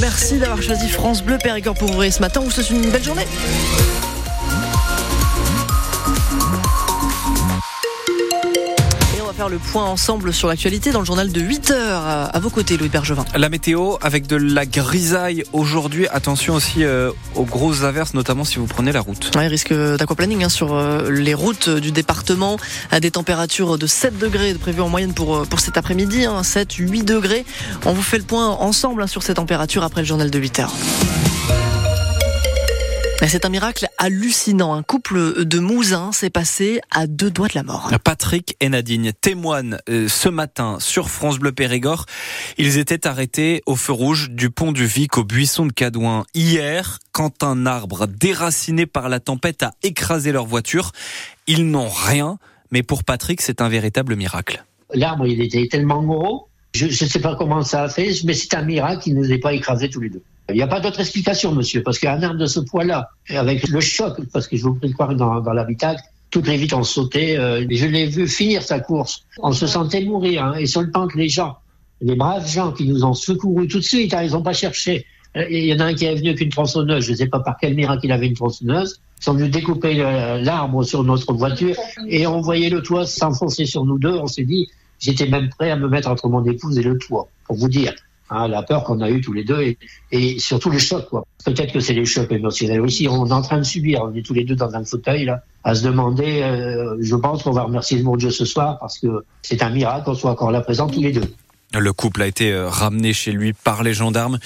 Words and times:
Merci 0.00 0.38
d'avoir 0.38 0.62
choisi 0.62 0.88
France 0.88 1.22
Bleu 1.22 1.36
Périgord 1.36 1.74
pour 1.74 1.90
ouvrir 1.90 2.10
ce 2.10 2.20
matin. 2.20 2.40
Vous 2.40 2.50
souhaite 2.50 2.70
une 2.70 2.90
belle 2.90 3.04
journée. 3.04 3.26
Faire 9.44 9.50
le 9.50 9.58
point 9.58 9.84
ensemble 9.84 10.32
sur 10.32 10.48
l'actualité 10.48 10.90
dans 10.90 11.00
le 11.00 11.04
journal 11.04 11.30
de 11.30 11.40
8 11.40 11.70
heures. 11.70 12.02
À 12.06 12.38
vos 12.40 12.50
côtés, 12.50 12.76
Louis 12.76 12.88
Bergevin. 12.88 13.24
La 13.34 13.48
météo 13.48 13.96
avec 14.00 14.26
de 14.26 14.36
la 14.36 14.64
grisaille 14.64 15.44
aujourd'hui. 15.52 16.06
Attention 16.08 16.54
aussi 16.54 16.84
euh, 16.84 17.10
aux 17.34 17.44
grosses 17.44 17.82
averses, 17.82 18.14
notamment 18.14 18.44
si 18.44 18.58
vous 18.58 18.66
prenez 18.66 18.92
la 18.92 19.00
route. 19.00 19.30
Ouais, 19.36 19.46
risque 19.46 19.74
d'aquaplaning 19.74 20.44
hein, 20.44 20.48
sur 20.48 20.74
euh, 20.74 21.10
les 21.10 21.34
routes 21.34 21.68
du 21.68 21.92
département. 21.92 22.56
À 22.90 23.00
des 23.00 23.10
températures 23.10 23.76
de 23.76 23.86
7 23.86 24.18
degrés 24.18 24.54
prévues 24.54 24.82
en 24.82 24.88
moyenne 24.88 25.12
pour, 25.12 25.36
euh, 25.36 25.44
pour 25.44 25.60
cet 25.60 25.76
après-midi. 25.76 26.24
Hein, 26.24 26.42
7, 26.42 26.72
8 26.72 27.02
degrés. 27.02 27.44
On 27.84 27.92
vous 27.92 28.02
fait 28.02 28.18
le 28.18 28.24
point 28.24 28.48
ensemble 28.48 29.02
hein, 29.02 29.06
sur 29.06 29.22
ces 29.22 29.34
températures 29.34 29.82
après 29.82 30.00
le 30.00 30.06
journal 30.06 30.30
de 30.30 30.38
8 30.38 30.60
heures. 30.60 30.72
C'est 33.22 33.44
un 33.44 33.48
miracle 33.48 33.86
hallucinant. 33.98 34.74
Un 34.74 34.82
couple 34.82 35.44
de 35.44 35.58
Mousins 35.58 36.12
s'est 36.12 36.30
passé 36.30 36.80
à 36.90 37.06
deux 37.06 37.30
doigts 37.30 37.48
de 37.48 37.54
la 37.54 37.62
mort. 37.62 37.90
Patrick 38.04 38.56
et 38.60 38.68
Nadine 38.68 39.12
témoignent 39.18 39.78
euh, 39.88 40.08
ce 40.08 40.28
matin 40.28 40.76
sur 40.78 41.08
France 41.08 41.38
Bleu 41.38 41.52
Périgord. 41.52 42.06
Ils 42.58 42.78
étaient 42.78 43.06
arrêtés 43.06 43.62
au 43.66 43.76
feu 43.76 43.92
rouge 43.92 44.30
du 44.30 44.50
pont 44.50 44.72
du 44.72 44.86
Vic 44.86 45.16
au 45.18 45.24
buisson 45.24 45.66
de 45.66 45.72
Cadouin 45.72 46.24
hier 46.34 46.98
quand 47.12 47.42
un 47.42 47.66
arbre 47.66 48.06
déraciné 48.06 48.86
par 48.86 49.08
la 49.08 49.20
tempête 49.20 49.62
a 49.62 49.72
écrasé 49.82 50.30
leur 50.30 50.46
voiture. 50.46 50.92
Ils 51.46 51.68
n'ont 51.68 51.88
rien, 51.88 52.38
mais 52.70 52.82
pour 52.82 53.04
Patrick, 53.04 53.40
c'est 53.40 53.60
un 53.60 53.68
véritable 53.68 54.16
miracle. 54.16 54.64
L'arbre, 54.92 55.26
il 55.26 55.40
était 55.40 55.66
tellement 55.68 56.02
gros, 56.02 56.48
je 56.74 56.86
ne 56.86 56.90
sais 56.90 57.20
pas 57.20 57.36
comment 57.36 57.62
ça 57.62 57.84
a 57.84 57.88
fait, 57.88 58.12
mais 58.24 58.34
c'est 58.34 58.54
un 58.54 58.62
miracle 58.62 59.02
qu'il 59.02 59.14
ne 59.14 59.20
nous 59.20 59.32
ait 59.32 59.38
pas 59.38 59.54
écrasés 59.54 59.88
tous 59.88 60.00
les 60.00 60.10
deux. 60.10 60.22
Il 60.54 60.58
n'y 60.58 60.62
a 60.62 60.68
pas 60.68 60.78
d'autre 60.78 61.00
explication, 61.00 61.52
monsieur, 61.52 61.82
parce 61.82 61.98
qu'un 61.98 62.22
arbre 62.22 62.38
de 62.38 62.46
ce 62.46 62.60
poids-là, 62.60 63.08
avec 63.30 63.66
le 63.66 63.80
choc, 63.80 64.20
parce 64.32 64.46
que 64.46 64.56
je 64.56 64.62
vous 64.62 64.74
prie 64.74 64.88
de 64.88 64.94
croire 64.94 65.12
dans, 65.16 65.40
dans 65.40 65.52
l'habitacle, 65.52 66.00
toutes 66.30 66.46
les 66.46 66.56
vitres 66.56 66.78
ont 66.78 66.84
sauté. 66.84 67.36
Euh, 67.36 67.66
je 67.68 67.86
l'ai 67.86 68.06
vu 68.06 68.28
finir 68.28 68.62
sa 68.62 68.78
course. 68.78 69.24
On 69.42 69.50
se 69.50 69.66
sentait 69.66 70.04
mourir. 70.04 70.44
Hein, 70.44 70.54
et 70.54 70.66
sur 70.66 70.82
le 70.82 70.92
temps 70.92 71.08
que 71.08 71.18
les 71.18 71.28
gens, 71.28 71.58
les 72.00 72.14
braves 72.14 72.48
gens 72.48 72.70
qui 72.70 72.86
nous 72.86 73.04
ont 73.04 73.14
secourus 73.14 73.66
tout 73.66 73.80
de 73.80 73.84
suite, 73.84 74.14
hein, 74.14 74.22
ils 74.22 74.30
n'ont 74.30 74.42
pas 74.42 74.52
cherché. 74.52 75.06
Il 75.34 75.64
y 75.64 75.74
en 75.74 75.80
a 75.80 75.86
un 75.86 75.94
qui 75.94 76.04
est 76.04 76.14
venu 76.14 76.28
avec 76.28 76.40
une 76.40 76.50
tronçonneuse, 76.50 77.04
je 77.04 77.10
ne 77.10 77.16
sais 77.16 77.26
pas 77.26 77.40
par 77.40 77.56
quel 77.60 77.74
miracle 77.74 78.02
il 78.04 78.12
avait 78.12 78.28
une 78.28 78.34
tronçonneuse. 78.34 79.00
Ils 79.20 79.24
sont 79.24 79.34
venus 79.34 79.50
découper 79.50 79.94
l'arbre 79.94 80.84
sur 80.84 81.02
notre 81.02 81.32
voiture 81.32 81.74
et 82.08 82.28
on 82.28 82.40
voyait 82.40 82.70
le 82.70 82.80
toit 82.80 83.06
s'enfoncer 83.06 83.66
sur 83.66 83.84
nous 83.84 83.98
deux. 83.98 84.14
On 84.14 84.28
s'est 84.28 84.44
dit, 84.44 84.68
j'étais 85.00 85.26
même 85.26 85.48
prêt 85.48 85.72
à 85.72 85.76
me 85.76 85.88
mettre 85.88 86.08
entre 86.08 86.28
mon 86.28 86.44
épouse 86.44 86.78
et 86.78 86.82
le 86.82 86.96
toit, 86.98 87.26
pour 87.46 87.56
vous 87.56 87.68
dire. 87.68 87.92
La 88.48 88.62
peur 88.62 88.84
qu'on 88.84 89.00
a 89.00 89.10
eue 89.10 89.20
tous 89.20 89.32
les 89.32 89.44
deux 89.44 89.76
et, 90.10 90.38
surtout 90.38 90.70
le 90.70 90.78
choc. 90.78 91.08
quoi. 91.08 91.24
Peut-être 91.44 91.72
que 91.72 91.80
c'est 91.80 91.94
les 91.94 92.04
chocs 92.04 92.30
émotionnels 92.32 92.80
aussi. 92.80 93.06
On 93.08 93.26
est 93.26 93.32
en 93.32 93.42
train 93.42 93.58
de 93.58 93.64
subir. 93.64 94.02
On 94.02 94.14
est 94.14 94.22
tous 94.22 94.34
les 94.34 94.44
deux 94.44 94.56
dans 94.56 94.74
un 94.74 94.84
fauteuil 94.84 95.32
à 95.62 95.74
se 95.74 95.84
demander. 95.84 96.42
Euh, 96.42 96.96
je 97.00 97.16
pense 97.16 97.42
qu'on 97.42 97.52
va 97.52 97.62
remercier 97.62 97.98
le 97.98 98.04
bon 98.04 98.16
Dieu 98.16 98.30
ce 98.30 98.44
soir 98.44 98.78
parce 98.78 98.98
que 98.98 99.24
c'est 99.42 99.62
un 99.62 99.70
miracle 99.70 100.04
qu'on 100.04 100.14
soit 100.14 100.30
encore 100.30 100.50
là 100.50 100.60
présents 100.60 100.88
tous 100.88 101.00
les 101.00 101.12
deux. 101.12 101.34
Le 101.78 101.92
couple 101.92 102.22
a 102.22 102.26
été 102.26 102.54
ramené 102.56 103.12
chez 103.12 103.32
lui 103.32 103.52
par 103.52 103.82
les 103.82 103.94
gendarmes. 103.94 104.38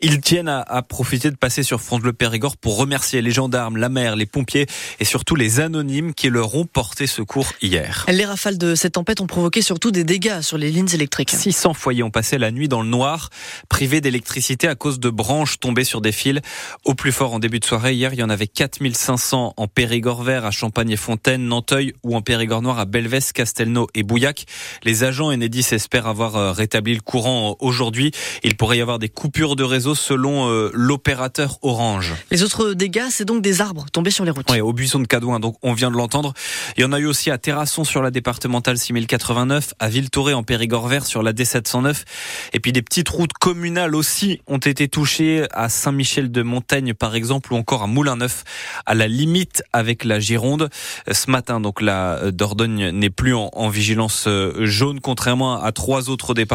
Ils 0.00 0.20
tiennent 0.20 0.48
à, 0.48 0.60
à, 0.60 0.82
profiter 0.82 1.30
de 1.30 1.36
passer 1.36 1.62
sur 1.62 1.80
France 1.80 2.00
Bleu 2.00 2.12
Périgord 2.12 2.56
pour 2.56 2.76
remercier 2.76 3.22
les 3.22 3.30
gendarmes, 3.30 3.76
la 3.76 3.88
mer, 3.88 4.16
les 4.16 4.26
pompiers 4.26 4.66
et 4.98 5.04
surtout 5.04 5.36
les 5.36 5.60
anonymes 5.60 6.14
qui 6.14 6.30
leur 6.30 6.54
ont 6.54 6.64
porté 6.64 7.06
secours 7.06 7.52
hier. 7.62 8.06
Les 8.08 8.24
rafales 8.24 8.58
de 8.58 8.74
cette 8.74 8.94
tempête 8.94 9.20
ont 9.20 9.26
provoqué 9.26 9.62
surtout 9.62 9.90
des 9.90 10.04
dégâts 10.04 10.40
sur 10.40 10.58
les 10.58 10.70
lignes 10.70 10.92
électriques. 10.92 11.30
600 11.30 11.74
foyers 11.74 12.02
ont 12.02 12.10
passé 12.10 12.38
la 12.38 12.50
nuit 12.50 12.68
dans 12.68 12.82
le 12.82 12.88
noir, 12.88 13.30
privés 13.68 14.00
d'électricité 14.00 14.68
à 14.68 14.74
cause 14.74 15.00
de 15.00 15.10
branches 15.10 15.58
tombées 15.58 15.84
sur 15.84 16.00
des 16.00 16.12
fils. 16.12 16.40
Au 16.84 16.94
plus 16.94 17.12
fort 17.12 17.34
en 17.34 17.38
début 17.38 17.60
de 17.60 17.64
soirée, 17.64 17.94
hier, 17.94 18.12
il 18.12 18.20
y 18.20 18.22
en 18.22 18.30
avait 18.30 18.46
4500 18.46 19.54
en 19.56 19.68
Périgord 19.68 20.22
vert, 20.22 20.44
à 20.44 20.50
Champagne 20.50 20.90
et 20.90 20.96
Fontaine, 20.96 21.44
Nanteuil 21.44 21.92
ou 22.02 22.16
en 22.16 22.22
Périgord 22.22 22.62
noir 22.62 22.78
à 22.78 22.84
Belvès, 22.84 23.32
Castelnau 23.32 23.88
et 23.94 24.02
Bouillac. 24.02 24.46
Les 24.84 25.04
agents 25.04 25.30
Enedis 25.32 25.66
espèrent 25.72 26.06
avoir 26.06 26.54
rétabli 26.54 26.69
le 26.74 27.00
courant 27.00 27.56
aujourd'hui. 27.60 28.12
Il 28.42 28.56
pourrait 28.56 28.78
y 28.78 28.80
avoir 28.80 28.98
des 28.98 29.08
coupures 29.08 29.56
de 29.56 29.64
réseau 29.64 29.94
selon 29.94 30.48
euh, 30.48 30.70
l'opérateur 30.72 31.58
Orange. 31.62 32.14
Les 32.30 32.42
autres 32.42 32.72
dégâts, 32.72 33.08
c'est 33.10 33.24
donc 33.24 33.42
des 33.42 33.60
arbres 33.60 33.86
tombés 33.92 34.10
sur 34.10 34.24
les 34.24 34.30
routes. 34.30 34.50
Oui, 34.50 34.60
au 34.60 34.72
buisson 34.72 35.00
de 35.00 35.06
Cadouin, 35.06 35.40
donc 35.40 35.56
on 35.62 35.72
vient 35.72 35.90
de 35.90 35.96
l'entendre. 35.96 36.32
Il 36.76 36.82
y 36.82 36.84
en 36.84 36.92
a 36.92 36.98
eu 36.98 37.06
aussi 37.06 37.30
à 37.30 37.38
Terrasson 37.38 37.84
sur 37.84 38.02
la 38.02 38.10
départementale 38.10 38.78
6089, 38.78 39.74
à 39.78 39.88
Villetoré 39.88 40.34
en 40.34 40.42
Périgord 40.42 40.88
vert 40.88 41.06
sur 41.06 41.22
la 41.22 41.32
D709. 41.32 42.04
Et 42.52 42.60
puis 42.60 42.72
des 42.72 42.82
petites 42.82 43.08
routes 43.08 43.32
communales 43.32 43.94
aussi 43.94 44.40
ont 44.46 44.58
été 44.58 44.88
touchées 44.88 45.46
à 45.52 45.68
Saint-Michel 45.68 46.30
de 46.30 46.42
Montaigne 46.42 46.94
par 46.94 47.14
exemple 47.14 47.52
ou 47.52 47.56
encore 47.56 47.82
à 47.82 47.86
Moulin-Neuf 47.86 48.44
à 48.86 48.94
la 48.94 49.08
limite 49.08 49.62
avec 49.72 50.04
la 50.04 50.20
Gironde. 50.20 50.70
Ce 51.10 51.30
matin, 51.30 51.60
donc 51.60 51.80
la 51.80 52.30
Dordogne 52.30 52.90
n'est 52.90 53.10
plus 53.10 53.34
en, 53.34 53.50
en 53.52 53.68
vigilance 53.68 54.24
euh, 54.26 54.66
jaune 54.66 55.00
contrairement 55.00 55.62
à 55.62 55.72
trois 55.72 56.10
autres 56.10 56.34
départements. 56.34 56.49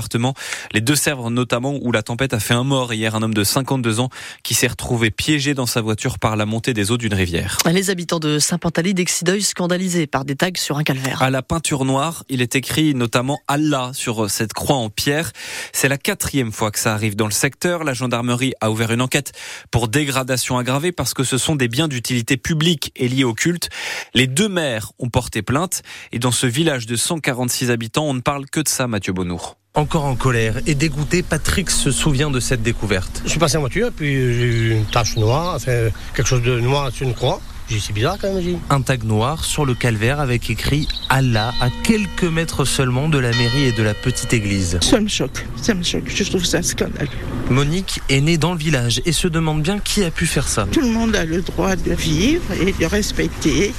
Les 0.74 0.82
deux 0.82 0.96
Sèvres 0.96 1.30
notamment 1.30 1.78
où 1.82 1.92
la 1.92 2.04
tempête 2.04 2.34
a 2.34 2.40
fait 2.40 2.54
un 2.54 2.64
mort 2.64 2.94
hier, 2.94 3.16
un 3.16 3.24
homme 3.24 3.34
de 3.34 3.44
52 3.44 4.00
ans 4.00 4.10
qui 4.44 4.54
s'est 4.54 4.68
retrouvé 4.68 5.12
piégé 5.12 5.54
dans 5.54 5.66
sa 5.66 5.82
voiture 5.82 6.20
par 6.20 6.36
la 6.36 6.46
montée 6.46 6.74
des 6.74 6.92
eaux 6.92 6.98
d'une 6.98 7.14
rivière. 7.14 7.58
Les 7.72 7.90
habitants 7.90 8.20
de 8.20 8.40
Saint-Pantaly 8.40 8.94
d'Exideuil 8.94 9.42
scandalisés 9.42 10.08
par 10.08 10.26
des 10.26 10.36
tags 10.36 10.50
sur 10.56 10.78
un 10.78 10.84
calvaire. 10.84 11.22
À 11.22 11.30
la 11.30 11.42
peinture 11.42 11.86
noire, 11.86 12.24
il 12.30 12.42
est 12.42 12.56
écrit 12.56 12.94
notamment 12.94 13.40
Allah 13.48 13.92
sur 13.94 14.30
cette 14.30 14.54
croix 14.54 14.76
en 14.76 14.90
pierre. 14.90 15.32
C'est 15.74 15.88
la 15.88 15.98
quatrième 15.98 16.52
fois 16.52 16.72
que 16.72 16.80
ça 16.80 16.94
arrive 16.94 17.16
dans 17.16 17.26
le 17.26 17.32
secteur. 17.32 17.84
La 17.84 17.94
gendarmerie 17.94 18.54
a 18.62 18.72
ouvert 18.72 18.92
une 18.92 19.02
enquête 19.02 19.32
pour 19.72 19.88
dégradation 19.88 20.58
aggravée 20.58 20.92
parce 20.92 21.14
que 21.14 21.24
ce 21.24 21.38
sont 21.38 21.56
des 21.56 21.68
biens 21.68 21.88
d'utilité 21.88 22.38
publique 22.38 22.92
et 22.96 23.08
liés 23.08 23.24
au 23.24 23.34
culte. 23.34 23.70
Les 24.14 24.28
deux 24.28 24.50
maires 24.50 24.92
ont 25.00 25.10
porté 25.10 25.42
plainte 25.42 25.82
et 26.12 26.20
dans 26.20 26.32
ce 26.32 26.48
village 26.48 26.86
de 26.86 26.96
146 26.96 27.72
habitants, 27.72 28.06
on 28.06 28.14
ne 28.14 28.22
parle 28.22 28.46
que 28.50 28.60
de 28.60 28.68
ça, 28.68 28.88
Mathieu 28.88 29.14
Bonnour. 29.14 29.58
Encore 29.76 30.06
en 30.06 30.16
colère 30.16 30.56
et 30.68 30.74
dégoûté, 30.74 31.22
Patrick 31.22 31.70
se 31.70 31.92
souvient 31.92 32.32
de 32.32 32.40
cette 32.40 32.64
découverte. 32.64 33.22
Je 33.26 33.30
suis 33.30 33.40
passé 33.40 33.58
en 33.58 33.60
voiture, 33.60 33.92
puis 33.94 34.14
j'ai 34.14 34.46
eu 34.46 34.72
une 34.72 34.86
tache 34.86 35.18
noire, 35.18 35.56
enfin, 35.56 35.90
quelque 36.16 36.28
chose 36.28 36.42
de 36.42 36.62
noir 36.62 36.92
sur 36.94 37.06
une 37.06 37.14
croix. 37.14 37.42
J'ai 37.68 37.76
dit, 37.76 37.82
c'est 37.82 37.94
bizarre 37.94 38.18
quand 38.22 38.32
même, 38.32 38.42
j'ai 38.42 38.58
Un 38.70 38.82
tag 38.82 39.04
noir 39.04 39.44
sur 39.44 39.66
le 39.66 39.74
calvaire 39.74 40.22
avec 40.22 40.50
écrit 40.50 40.88
Allah 41.10 41.52
à 41.60 41.70
quelques 41.84 42.24
mètres 42.24 42.64
seulement 42.64 43.10
de 43.10 43.18
la 43.18 43.32
mairie 43.32 43.66
et 43.66 43.72
de 43.74 43.84
la 43.84 43.94
petite 43.96 44.34
église. 44.34 44.78
Ça 44.82 45.02
me 45.02 45.10
choque, 45.10 45.46
ça 45.62 45.74
me 45.74 45.84
choque, 45.84 46.04
je 46.08 46.24
trouve 46.24 46.46
ça 46.46 46.62
scandaleux. 46.62 47.10
Monique 47.50 48.02
est 48.08 48.22
née 48.22 48.38
dans 48.38 48.54
le 48.54 48.60
village 48.60 49.02
et 49.06 49.12
se 49.12 49.28
demande 49.28 49.62
bien 49.62 49.80
qui 49.80 50.04
a 50.04 50.12
pu 50.12 50.26
faire 50.26 50.48
ça. 50.48 50.68
Tout 50.72 50.82
le 50.82 50.88
monde 50.88 51.16
a 51.16 51.26
le 51.26 51.42
droit 51.42 51.76
de 51.76 51.94
vivre 51.94 52.44
et 52.54 52.72
de 52.72 52.86
respecter 52.86 53.74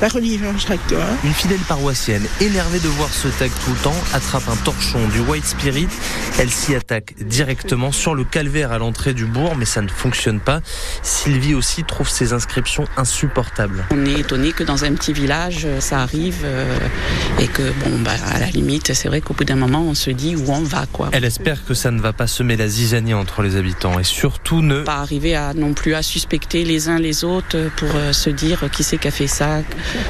la 0.00 0.08
religion 0.08 0.56
chacun. 0.58 0.96
Une 1.24 1.32
fidèle 1.32 1.60
paroissienne, 1.68 2.26
énervée 2.40 2.78
de 2.78 2.88
voir 2.88 3.08
ce 3.12 3.28
tag 3.28 3.50
tout 3.64 3.70
le 3.70 3.78
temps, 3.78 3.96
attrape 4.12 4.48
un 4.48 4.56
torchon 4.56 5.06
du 5.08 5.20
White 5.20 5.44
Spirit. 5.44 5.88
Elle 6.38 6.50
s'y 6.50 6.74
attaque 6.74 7.14
directement 7.20 7.90
sur 7.90 8.14
le 8.14 8.24
calvaire 8.24 8.72
à 8.72 8.78
l'entrée 8.78 9.14
du 9.14 9.24
bourg, 9.24 9.56
mais 9.56 9.64
ça 9.64 9.82
ne 9.82 9.88
fonctionne 9.88 10.40
pas. 10.40 10.60
Sylvie 11.02 11.54
aussi 11.54 11.84
trouve 11.84 12.08
ces 12.08 12.32
inscriptions 12.32 12.84
insupportables. 12.96 13.84
On 13.90 14.06
est 14.06 14.20
étonné 14.20 14.52
que 14.52 14.62
dans 14.62 14.84
un 14.84 14.92
petit 14.92 15.12
village, 15.12 15.66
ça 15.80 16.00
arrive 16.00 16.42
euh, 16.44 16.78
et 17.40 17.48
que, 17.48 17.72
bon, 17.84 17.98
bah, 18.00 18.12
à 18.32 18.38
la 18.38 18.46
limite, 18.46 18.92
c'est 18.94 19.08
vrai 19.08 19.20
qu'au 19.20 19.34
bout 19.34 19.44
d'un 19.44 19.56
moment, 19.56 19.82
on 19.82 19.94
se 19.94 20.10
dit 20.10 20.36
où 20.36 20.50
on 20.50 20.62
va, 20.62 20.86
quoi. 20.92 21.10
Elle 21.12 21.24
espère 21.24 21.64
que 21.64 21.74
ça 21.74 21.90
ne 21.90 22.00
va 22.00 22.12
pas 22.12 22.26
semer 22.26 22.56
la 22.56 22.68
zizanie 22.68 23.14
entre 23.14 23.42
les 23.42 23.56
habitants 23.56 23.98
et 23.98 24.04
surtout 24.04 24.62
ne 24.62 24.82
pas 24.82 24.98
arriver 24.98 25.34
à 25.34 25.54
non 25.54 25.74
plus 25.74 25.94
à 25.94 26.02
suspecter 26.02 26.64
les 26.64 26.88
uns 26.88 26.98
les 26.98 27.24
autres 27.24 27.70
pour 27.76 27.90
euh, 27.94 28.12
se 28.12 28.30
dire 28.30 28.70
qui 28.70 28.84
c'est 28.84 28.98
qui 28.98 29.08
a 29.08 29.10
fait 29.10 29.26
ça 29.26 29.62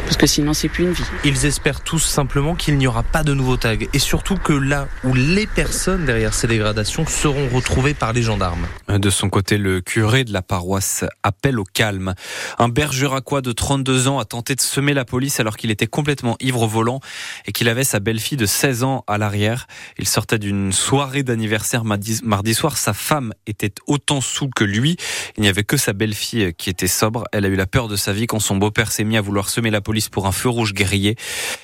parce 0.05 0.17
que 0.17 0.27
sinon 0.27 0.55
c'est 0.55 0.69
plus 0.69 0.85
une 0.85 0.93
vie. 0.93 1.05
Ils 1.25 1.47
espèrent 1.47 1.83
tous 1.83 2.05
simplement 2.05 2.55
qu'il 2.55 2.77
n'y 2.79 2.87
aura 2.87 3.03
pas 3.03 3.23
de 3.23 3.35
nouveaux 3.35 3.57
tags 3.57 3.77
et 3.93 3.99
surtout 3.99 4.37
que 4.37 4.53
là 4.53 4.89
où 5.05 5.15
les 5.15 5.47
personnes 5.47 6.05
derrière 6.05 6.35
ces 6.35 6.47
dégradations 6.47 7.07
seront 7.07 7.49
retrouvées 7.49 7.95
par 7.95 8.13
les 8.13 8.23
gendarmes. 8.23 8.67
De 8.89 9.11
son 9.11 9.29
côté, 9.29 9.59
le 9.59 9.81
curé 9.81 10.25
de 10.25 10.33
la 10.33 10.43
paroisse 10.43 11.05
appelle 11.23 11.59
au 11.59 11.65
calme. 11.65 12.15
Un 12.59 12.69
bergeracois 12.69 13.43
de 13.43 13.53
32 13.53 14.09
ans 14.09 14.19
a 14.19 14.25
tenté 14.25 14.55
de 14.55 14.61
semer 14.61 14.95
la 14.95 15.05
police 15.05 15.41
alors 15.41 15.57
qu'il 15.57 15.71
était 15.71 15.87
complètement 15.87 16.37
ivre 16.41 16.63
au 16.63 16.69
volant 16.69 17.01
et 17.47 17.53
qu'il 17.53 17.69
avait 17.69 17.85
sa 17.85 18.01
belle-fille 18.01 18.39
de 18.39 18.47
16 18.47 18.83
ans 18.85 19.05
à 19.07 19.19
l'arrière. 19.19 19.67
Il 19.99 20.09
sortait 20.09 20.39
d'une 20.39 20.73
soirée 20.73 21.23
d'anniversaire 21.23 21.85
mardi 21.85 22.55
soir. 22.55 22.77
Sa 22.77 22.93
femme 22.93 23.33
était 23.47 23.73
autant 23.87 24.21
sous 24.21 24.49
que 24.49 24.65
lui. 24.65 24.97
Il 25.37 25.43
n'y 25.43 25.49
avait 25.49 25.65
que 25.65 25.77
sa 25.77 25.93
belle-fille 25.93 26.55
qui 26.55 26.71
était 26.71 26.87
sobre. 26.87 27.25
Elle 27.33 27.45
a 27.45 27.49
eu 27.49 27.57
la 27.57 27.67
peur 27.67 27.89
de 27.89 27.97
sa 27.97 28.13
vie 28.13 28.27
quand 28.27 28.41
son 28.41 28.57
beau-père 28.57 28.93
s'est 28.93 29.05
mis 29.05 29.17
à 29.17 29.21
vouloir 29.21 29.49
semer 29.49 29.68
la 29.71 29.81
police 29.81 30.09
pour 30.09 30.27
un 30.27 30.33
feu 30.33 30.49
rouge 30.49 30.75
grillé. 30.75 31.17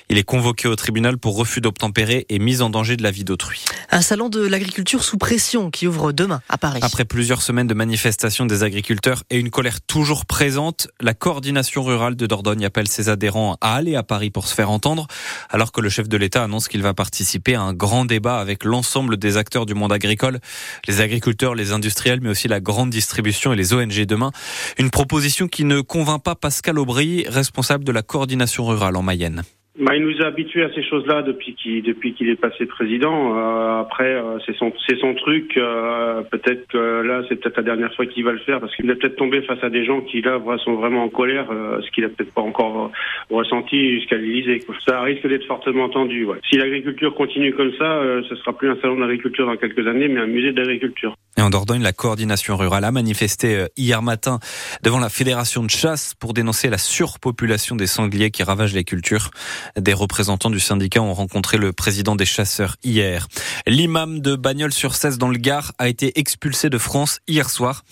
Il 0.09 0.17
est 0.17 0.23
convoqué 0.23 0.67
au 0.67 0.75
tribunal 0.75 1.17
pour 1.17 1.35
refus 1.35 1.61
d'obtempérer 1.61 2.25
et 2.29 2.39
mise 2.39 2.61
en 2.61 2.69
danger 2.69 2.95
de 2.95 3.03
la 3.03 3.11
vie 3.11 3.23
d'autrui. 3.23 3.65
Un 3.89 4.01
salon 4.01 4.29
de 4.29 4.45
l'agriculture 4.45 5.03
sous 5.03 5.17
pression 5.17 5.71
qui 5.71 5.87
ouvre 5.87 6.11
demain 6.11 6.41
à 6.49 6.57
Paris. 6.57 6.79
Après 6.83 7.05
plusieurs 7.05 7.41
semaines 7.41 7.67
de 7.67 7.73
manifestations 7.73 8.45
des 8.45 8.63
agriculteurs 8.63 9.23
et 9.29 9.39
une 9.39 9.49
colère 9.49 9.81
toujours 9.81 10.25
présente, 10.25 10.87
la 11.01 11.13
coordination 11.13 11.83
rurale 11.83 12.15
de 12.15 12.27
Dordogne 12.27 12.65
appelle 12.65 12.87
ses 12.87 13.09
adhérents 13.09 13.57
à 13.61 13.75
aller 13.75 13.95
à 13.95 14.03
Paris 14.03 14.29
pour 14.29 14.47
se 14.47 14.53
faire 14.53 14.69
entendre, 14.69 15.07
alors 15.49 15.71
que 15.71 15.81
le 15.81 15.89
chef 15.89 16.07
de 16.07 16.17
l'État 16.17 16.43
annonce 16.43 16.67
qu'il 16.67 16.81
va 16.81 16.93
participer 16.93 17.55
à 17.55 17.61
un 17.61 17.73
grand 17.73 18.05
débat 18.05 18.39
avec 18.39 18.63
l'ensemble 18.63 19.17
des 19.17 19.37
acteurs 19.37 19.65
du 19.65 19.73
monde 19.73 19.91
agricole, 19.91 20.39
les 20.87 21.01
agriculteurs, 21.01 21.55
les 21.55 21.71
industriels, 21.71 22.19
mais 22.21 22.29
aussi 22.29 22.47
la 22.47 22.59
grande 22.59 22.89
distribution 22.89 23.53
et 23.53 23.55
les 23.55 23.73
ONG 23.73 24.05
demain. 24.05 24.31
Une 24.77 24.91
proposition 24.91 25.47
qui 25.47 25.63
ne 25.63 25.81
convainc 25.81 26.21
pas 26.23 26.35
Pascal 26.35 26.77
Aubry, 26.77 27.25
responsable 27.27 27.83
de 27.83 27.91
la 27.91 28.01
coordination 28.01 28.65
rurale 28.65 28.95
en 28.95 29.01
Mayenne. 29.01 29.43
Bah, 29.77 29.93
il 29.93 30.03
nous 30.03 30.21
a 30.21 30.27
habitués 30.27 30.63
à 30.63 30.73
ces 30.73 30.83
choses-là 30.83 31.21
depuis 31.21 31.53
qu'il 31.53 31.83
depuis 31.83 32.13
qu'il 32.13 32.29
est 32.29 32.39
passé 32.39 32.65
président. 32.65 33.35
Euh, 33.37 33.81
après, 33.81 34.13
euh, 34.13 34.39
c'est 34.45 34.55
son 34.55 34.71
c'est 34.87 34.97
son 34.99 35.13
truc. 35.15 35.57
Euh, 35.57 36.21
peut-être 36.31 36.65
que 36.67 37.01
là, 37.01 37.23
c'est 37.27 37.35
peut-être 37.35 37.57
la 37.57 37.63
dernière 37.63 37.93
fois 37.93 38.05
qu'il 38.05 38.23
va 38.23 38.31
le 38.31 38.39
faire 38.39 38.61
parce 38.61 38.73
qu'il 38.73 38.89
est 38.89 38.95
peut-être 38.95 39.17
tombé 39.17 39.41
face 39.41 39.61
à 39.63 39.69
des 39.69 39.83
gens 39.83 39.99
qui 39.99 40.21
là 40.21 40.39
sont 40.63 40.75
vraiment 40.75 41.03
en 41.03 41.09
colère, 41.09 41.47
ce 41.81 41.91
qu'il 41.91 42.05
a 42.05 42.09
peut-être 42.09 42.33
pas 42.33 42.41
encore 42.41 42.91
ressenti 43.29 43.95
jusqu'à 43.95 44.15
l'Élysée. 44.15 44.59
Ça 44.87 45.01
risque 45.01 45.27
d'être 45.27 45.45
fortement 45.45 45.89
tendu. 45.89 46.23
Ouais. 46.23 46.37
Si 46.49 46.57
l'agriculture 46.57 47.13
continue 47.13 47.53
comme 47.53 47.73
ça, 47.73 48.01
ce 48.29 48.35
sera 48.35 48.53
plus 48.53 48.69
un 48.69 48.77
salon 48.77 48.97
d'agriculture 48.97 49.45
dans 49.45 49.57
quelques 49.57 49.85
années, 49.87 50.07
mais 50.07 50.21
un 50.21 50.27
musée 50.27 50.53
d'agriculture. 50.53 51.15
Et 51.37 51.41
en 51.41 51.49
Dordogne, 51.49 51.81
la 51.81 51.91
coordination 51.91 52.55
rurale 52.55 52.85
a 52.85 52.91
manifesté 52.91 53.67
hier 53.75 54.01
matin 54.01 54.39
devant 54.83 54.99
la 54.99 55.09
fédération 55.09 55.63
de 55.63 55.69
chasse 55.69 56.13
pour 56.17 56.33
dénoncer 56.33 56.69
la 56.69 56.77
surpopulation 56.77 57.75
des 57.75 57.87
sangliers 57.87 58.31
qui 58.31 58.41
ravagent 58.41 58.73
les 58.73 58.85
cultures. 58.85 59.31
Des 59.77 59.93
représentants 59.93 60.49
du 60.49 60.61
syndicat 60.61 61.01
ont 61.01 61.13
rencontré 61.13 61.57
le 61.57 61.73
président 61.73 62.15
des 62.15 62.25
chasseurs 62.25 62.77
hier. 62.83 63.27
L'imam 63.67 64.21
de 64.21 64.35
Bagnols-sur-Cèze 64.35 65.17
dans 65.17 65.27
le 65.27 65.37
Gard 65.37 65.73
a 65.77 65.89
été 65.89 66.17
expulsé 66.19 66.69
de 66.69 66.77
France 66.77 67.19
hier 67.27 67.49
soir, 67.49 67.83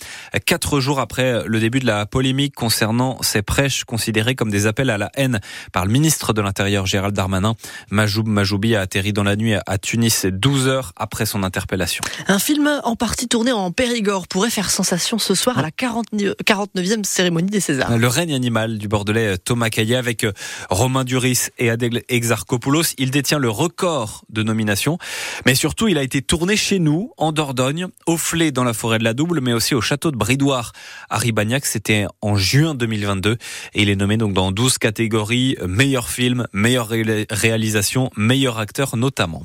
quatre 0.45 0.79
jours 0.79 0.99
après 0.99 1.43
le 1.45 1.59
début 1.59 1.79
de 1.79 1.85
la 1.85 2.05
polémique 2.05 2.55
concernant 2.55 3.21
ces 3.21 3.41
prêches 3.41 3.83
considérées 3.83 4.35
comme 4.35 4.51
des 4.51 4.67
appels 4.67 4.89
à 4.89 4.97
la 4.97 5.11
haine 5.15 5.41
par 5.73 5.85
le 5.85 5.91
ministre 5.91 6.31
de 6.31 6.41
l'Intérieur 6.41 6.85
Gérald 6.85 7.13
Darmanin. 7.13 7.55
Majoub 7.89 8.27
Majoubi 8.27 8.75
a 8.75 8.81
atterri 8.81 9.11
dans 9.11 9.23
la 9.23 9.35
nuit 9.35 9.55
à 9.65 9.77
Tunis 9.77 10.25
12 10.25 10.67
heures 10.67 10.93
après 10.95 11.25
son 11.25 11.43
interpellation. 11.43 12.01
Un 12.27 12.39
film 12.39 12.69
en 12.83 12.95
partie 12.95 13.27
tourné 13.33 13.51
en 13.51 13.71
Périgord 13.71 14.27
pourrait 14.27 14.51
faire 14.51 14.69
sensation 14.69 15.17
ce 15.17 15.33
soir 15.33 15.57
à 15.57 15.63
la 15.63 15.71
49e 15.71 17.03
cérémonie 17.03 17.49
des 17.49 17.61
Césars. 17.61 17.97
Le 17.97 18.07
règne 18.07 18.31
animal 18.31 18.77
du 18.77 18.87
Bordelais 18.87 19.39
Thomas 19.39 19.71
Caillet 19.71 19.95
avec 19.95 20.23
Romain 20.69 21.03
Duris 21.03 21.47
et 21.57 21.71
Adèle 21.71 22.03
Exarchopoulos. 22.09 22.93
Il 22.99 23.09
détient 23.09 23.39
le 23.39 23.49
record 23.49 24.23
de 24.29 24.43
nomination, 24.43 24.99
mais 25.47 25.55
surtout 25.55 25.87
il 25.87 25.97
a 25.97 26.03
été 26.03 26.21
tourné 26.21 26.55
chez 26.55 26.77
nous, 26.77 27.11
en 27.17 27.31
Dordogne, 27.31 27.87
au 28.05 28.17
Flé 28.17 28.51
dans 28.51 28.63
la 28.63 28.73
forêt 28.73 28.99
de 28.99 29.03
la 29.03 29.15
Double, 29.15 29.41
mais 29.41 29.53
aussi 29.53 29.73
au 29.73 29.81
château 29.81 30.11
de 30.11 30.15
Bridoire 30.15 30.71
à 31.09 31.17
Ribagnac. 31.17 31.65
C'était 31.65 32.05
en 32.21 32.35
juin 32.35 32.75
2022 32.75 33.31
et 33.31 33.81
il 33.81 33.89
est 33.89 33.95
nommé 33.95 34.17
donc 34.17 34.33
dans 34.33 34.51
12 34.51 34.77
catégories, 34.77 35.57
meilleur 35.67 36.07
film, 36.07 36.45
meilleure 36.53 36.91
réalisation, 37.31 38.11
meilleur 38.15 38.59
acteur 38.59 38.95
notamment. 38.95 39.41